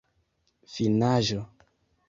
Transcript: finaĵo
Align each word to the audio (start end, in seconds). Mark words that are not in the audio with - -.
finaĵo 0.75 1.39